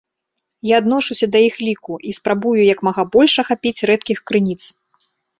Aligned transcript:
Я 0.67 0.75
адношуся 0.81 1.27
да 1.33 1.39
іх 1.47 1.55
ліку, 1.65 1.97
і 2.11 2.13
спрабую 2.19 2.53
як 2.73 2.81
мага 2.87 3.03
больш 3.15 3.33
ахапіць 3.43 3.85
рэдкіх 3.91 4.19
крыніц. 4.31 4.59